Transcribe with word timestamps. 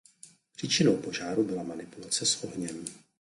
Příčinou 0.55 0.97
požáru 0.97 1.43
byla 1.43 1.63
manipulace 1.63 2.25
s 2.25 2.43
ohněm. 2.43 2.85